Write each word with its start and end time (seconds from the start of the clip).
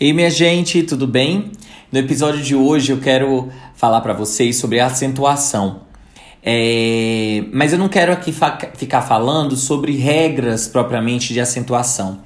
Ei, 0.00 0.12
minha 0.12 0.28
gente, 0.28 0.82
tudo 0.82 1.06
bem? 1.06 1.52
No 1.92 2.00
episódio 2.00 2.42
de 2.42 2.52
hoje 2.52 2.90
eu 2.90 2.98
quero 2.98 3.48
falar 3.76 4.00
para 4.00 4.12
vocês 4.12 4.56
sobre 4.56 4.80
acentuação. 4.80 5.82
É... 6.42 7.44
Mas 7.52 7.72
eu 7.72 7.78
não 7.78 7.88
quero 7.88 8.12
aqui 8.12 8.32
fa 8.32 8.58
ficar 8.76 9.02
falando 9.02 9.54
sobre 9.54 9.96
regras 9.96 10.66
propriamente 10.66 11.32
de 11.32 11.40
acentuação. 11.40 12.22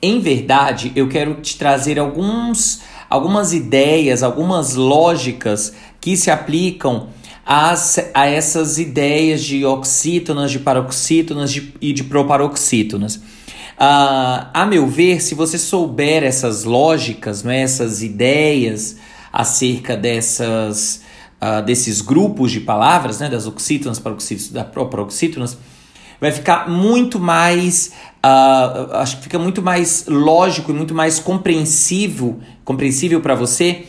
Em 0.00 0.20
verdade, 0.20 0.92
eu 0.94 1.08
quero 1.08 1.40
te 1.40 1.58
trazer 1.58 1.98
alguns, 1.98 2.82
algumas 3.10 3.52
ideias, 3.52 4.22
algumas 4.22 4.76
lógicas 4.76 5.74
que 6.00 6.16
se 6.16 6.30
aplicam 6.30 7.08
as, 7.44 7.98
a 8.14 8.26
essas 8.26 8.78
ideias 8.78 9.42
de 9.42 9.64
oxítonas, 9.64 10.52
de 10.52 10.60
paroxítonas 10.60 11.50
de, 11.52 11.74
e 11.80 11.92
de 11.92 12.04
proparoxítonas. 12.04 13.20
Uh, 13.78 14.50
a 14.52 14.66
meu 14.66 14.88
ver, 14.88 15.22
se 15.22 15.36
você 15.36 15.56
souber 15.56 16.24
essas 16.24 16.64
lógicas, 16.64 17.44
né, 17.44 17.60
essas 17.60 18.02
ideias 18.02 18.96
acerca 19.32 19.96
dessas, 19.96 21.02
uh, 21.40 21.64
desses 21.64 22.00
grupos 22.00 22.50
de 22.50 22.58
palavras, 22.58 23.20
né, 23.20 23.28
das 23.28 23.46
oxítonas, 23.46 24.00
paroxítonas, 24.00 24.50
da 24.50 24.64
proparoxítonas, 24.64 25.56
vai 26.20 26.32
ficar 26.32 26.68
muito 26.68 27.20
mais, 27.20 27.92
uh, 28.16 28.96
acho 28.96 29.18
que 29.18 29.22
fica 29.22 29.38
muito 29.38 29.62
mais 29.62 30.06
lógico 30.08 30.72
e 30.72 30.74
muito 30.74 30.92
mais 30.92 31.20
compreensível, 31.20 32.40
compreensível 32.64 33.20
para 33.20 33.36
você 33.36 33.84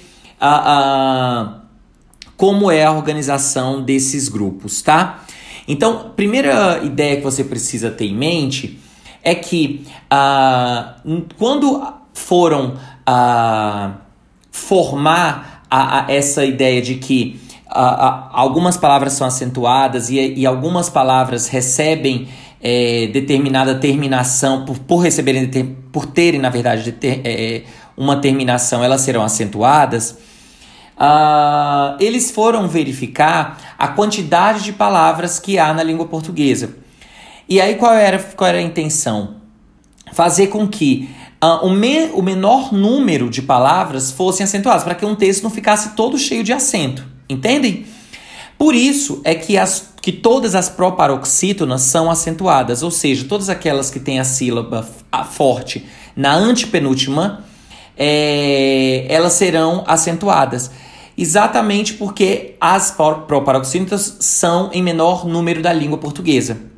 como 2.37 2.71
é 2.71 2.85
a 2.85 2.91
organização 2.93 3.81
desses 3.81 4.29
grupos, 4.29 4.81
tá? 4.81 5.25
Então, 5.67 6.13
primeira 6.15 6.81
ideia 6.81 7.17
que 7.17 7.23
você 7.23 7.43
precisa 7.43 7.91
ter 7.91 8.05
em 8.05 8.15
mente 8.15 8.79
é 9.23 9.35
que 9.35 9.85
uh, 10.11 11.23
quando 11.37 11.81
foram 12.13 12.77
uh, 13.07 13.93
formar 14.51 15.63
a, 15.69 16.05
a 16.05 16.11
essa 16.11 16.45
ideia 16.45 16.81
de 16.81 16.95
que 16.95 17.39
uh, 17.67 18.29
algumas 18.31 18.77
palavras 18.77 19.13
são 19.13 19.27
acentuadas 19.27 20.09
e, 20.09 20.33
e 20.35 20.45
algumas 20.45 20.89
palavras 20.89 21.47
recebem 21.47 22.27
é, 22.61 23.07
determinada 23.07 23.75
terminação, 23.75 24.65
por, 24.65 24.79
por 24.79 24.97
receberem, 24.97 25.47
por 25.91 26.05
terem, 26.05 26.39
na 26.39 26.49
verdade, 26.49 26.91
ter, 26.91 27.21
é, 27.23 27.63
uma 27.95 28.17
terminação, 28.17 28.83
elas 28.83 29.01
serão 29.01 29.23
acentuadas. 29.23 30.17
Uh, 30.97 31.95
eles 32.01 32.29
foram 32.29 32.67
verificar 32.67 33.75
a 33.77 33.87
quantidade 33.87 34.63
de 34.63 34.73
palavras 34.73 35.39
que 35.39 35.57
há 35.57 35.73
na 35.73 35.81
língua 35.81 36.05
portuguesa. 36.05 36.75
E 37.49 37.59
aí 37.59 37.75
qual 37.75 37.93
era, 37.93 38.19
qual 38.19 38.47
era 38.47 38.59
a 38.59 38.61
intenção? 38.61 39.37
Fazer 40.13 40.47
com 40.47 40.67
que 40.67 41.09
uh, 41.43 41.65
o, 41.65 41.71
me, 41.71 42.05
o 42.13 42.21
menor 42.21 42.71
número 42.71 43.27
de 43.27 43.41
palavras 43.41 44.11
fossem 44.11 44.43
acentuadas, 44.43 44.83
para 44.83 44.93
que 44.93 45.03
um 45.03 45.15
texto 45.15 45.41
não 45.41 45.49
ficasse 45.49 45.95
todo 45.95 46.15
cheio 46.15 46.43
de 46.43 46.53
acento. 46.53 47.03
Entendem? 47.27 47.87
Por 48.55 48.75
isso 48.75 49.19
é 49.23 49.33
que, 49.33 49.57
as, 49.57 49.93
que 49.99 50.11
todas 50.11 50.53
as 50.53 50.69
proparoxítonas 50.69 51.81
são 51.81 52.11
acentuadas, 52.11 52.83
ou 52.83 52.91
seja, 52.91 53.25
todas 53.27 53.49
aquelas 53.49 53.89
que 53.89 53.99
têm 53.99 54.19
a 54.19 54.23
sílaba 54.23 54.87
forte 55.31 55.87
na 56.15 56.35
antepenúltima, 56.35 57.45
é, 57.97 59.05
elas 59.09 59.33
serão 59.33 59.83
acentuadas. 59.87 60.69
Exatamente 61.17 61.95
porque 61.95 62.55
as 62.61 62.91
proparoxítonas 62.91 64.17
são 64.19 64.69
em 64.71 64.83
menor 64.83 65.25
número 65.25 65.61
da 65.61 65.73
língua 65.73 65.97
portuguesa. 65.97 66.69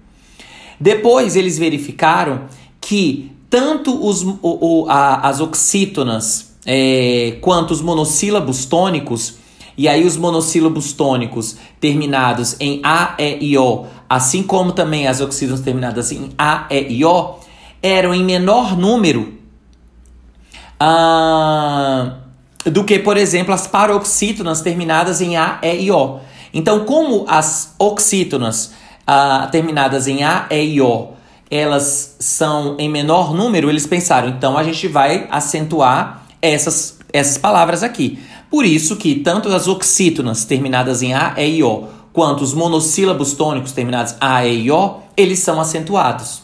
Depois 0.82 1.36
eles 1.36 1.60
verificaram 1.60 2.46
que 2.82 3.32
tanto 3.52 4.04
os, 4.04 4.24
o, 4.24 4.40
o, 4.42 4.86
a, 4.90 5.28
as 5.30 5.40
oxítonas 5.40 6.56
é, 6.66 7.38
quanto 7.40 7.70
os 7.70 7.82
monossílabos 7.82 8.66
tônicos, 8.66 9.36
e 9.78 9.88
aí 9.88 10.04
os 10.04 10.18
monossílabos 10.18 10.92
tônicos 10.94 11.56
terminados 11.80 12.56
em 12.60 12.82
A, 12.84 13.16
E 13.20 13.38
e 13.42 13.58
O, 13.60 13.86
assim 14.10 14.42
como 14.42 14.72
também 14.72 15.08
as 15.08 15.22
oxítonas 15.22 15.62
terminadas 15.62 16.12
em 16.12 16.32
A, 16.36 16.66
E 16.72 16.88
e 16.94 17.06
O, 17.06 17.36
eram 17.84 18.12
em 18.12 18.24
menor 18.24 18.76
número 18.76 19.36
ah, 20.80 22.18
do 22.66 22.84
que, 22.84 22.98
por 22.98 23.18
exemplo, 23.18 23.54
as 23.54 23.68
paroxítonas 23.68 24.62
terminadas 24.62 25.22
em 25.22 25.38
A, 25.38 25.60
E 25.62 25.84
e 25.84 25.92
O. 25.92 26.20
Então, 26.52 26.86
como 26.86 27.26
as 27.28 27.76
oxítonas 27.78 28.74
uh, 29.08 29.50
terminadas 29.52 30.08
em 30.08 30.24
A, 30.24 30.48
E 30.50 30.76
e 30.76 30.82
O, 30.82 31.10
elas 31.50 32.16
são 32.20 32.78
em 32.80 32.90
menor 32.90 33.34
número, 33.34 33.70
eles 33.70 33.86
pensaram, 33.86 34.30
então 34.30 34.58
a 34.58 34.64
gente 34.64 34.88
vai 34.88 35.28
acentuar 35.30 36.26
essas, 36.42 36.98
essas 37.12 37.38
palavras 37.38 37.84
aqui. 37.84 38.20
Por 38.50 38.66
isso 38.66 38.96
que 38.96 39.16
tanto 39.16 39.50
as 39.50 39.68
oxítonas 39.68 40.46
terminadas 40.46 41.02
em 41.02 41.14
A, 41.14 41.34
E 41.38 41.58
e 41.58 41.64
O, 41.64 41.88
quanto 42.14 42.42
os 42.44 42.54
monossílabos 42.54 43.34
tônicos 43.34 43.72
terminados 43.72 44.16
A, 44.20 44.46
E 44.46 44.64
e 44.64 44.72
O, 44.72 45.00
eles 45.16 45.40
são 45.40 45.60
acentuados. 45.60 46.42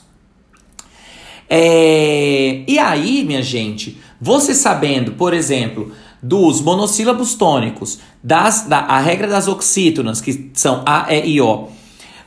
É... 1.50 2.63
E 2.68 2.78
aí, 2.78 3.24
minha 3.24 3.41
gente, 3.41 3.97
você 4.19 4.53
sabendo, 4.53 5.13
por 5.13 5.34
exemplo, 5.34 5.91
dos 6.22 6.62
monossílabos 6.62 7.35
tônicos, 7.35 8.00
das, 8.24 8.63
da, 8.68 8.79
a 8.79 9.00
regra 9.00 9.28
das 9.28 9.47
oxítonas, 9.47 10.19
que 10.19 10.51
são 10.53 10.84
A, 10.85 11.13
E 11.13 11.29
e 11.29 11.41
O, 11.41 11.69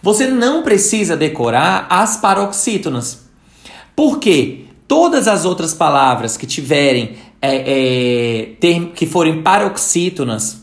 você 0.02 0.26
não 0.26 0.62
precisa 0.62 1.16
decorar 1.16 1.86
as 1.90 2.16
paroxítonas. 2.16 3.26
Porque 3.94 4.64
todas 4.88 5.28
as 5.28 5.44
outras 5.44 5.74
palavras 5.74 6.36
que 6.36 6.46
tiverem 6.46 7.16
é, 7.40 7.56
é, 7.56 8.46
ter, 8.58 8.92
que 8.92 9.06
forem 9.06 9.42
paroxítonas 9.42 10.62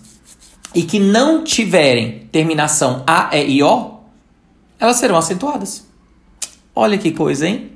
e 0.74 0.84
que 0.84 1.00
não 1.00 1.44
tiverem 1.44 2.28
terminação 2.32 3.04
A, 3.06 3.30
E 3.34 3.58
e 3.58 3.64
O, 3.64 4.00
elas 4.80 4.98
serão 4.98 5.18
acentuadas. 5.18 5.86
Olha 6.76 6.98
que 6.98 7.12
coisa, 7.12 7.48
hein? 7.48 7.72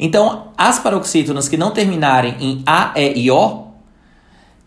Então, 0.00 0.52
as 0.56 0.78
paroxítonas 0.78 1.48
que 1.48 1.56
não 1.56 1.70
terminarem 1.70 2.36
em 2.40 2.62
A, 2.66 2.92
E 2.96 3.24
e 3.24 3.30
O, 3.30 3.68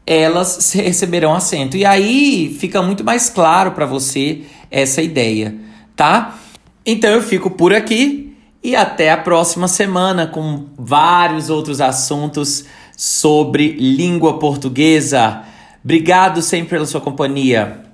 elas 0.05 0.71
receberão 0.73 1.33
acento. 1.33 1.77
E 1.77 1.85
aí 1.85 2.55
fica 2.59 2.81
muito 2.81 3.03
mais 3.03 3.29
claro 3.29 3.71
para 3.71 3.85
você 3.85 4.41
essa 4.69 5.01
ideia 5.01 5.70
tá? 6.01 6.39
Então 6.84 7.12
eu 7.12 7.22
fico 7.22 7.51
por 7.51 7.72
aqui 7.72 8.35
e 8.63 8.75
até 8.75 9.12
a 9.12 9.17
próxima 9.17 9.67
semana 9.67 10.25
com 10.25 10.66
vários 10.75 11.47
outros 11.51 11.79
assuntos 11.79 12.66
sobre 12.97 13.73
língua 13.73 14.39
portuguesa. 14.39 15.44
Obrigado 15.84 16.41
sempre 16.41 16.69
pela 16.69 16.88
sua 16.88 17.00
companhia. 17.00 17.91